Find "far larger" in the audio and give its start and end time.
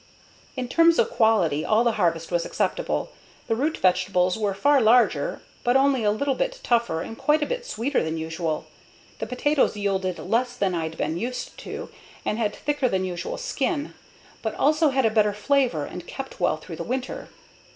4.55-5.43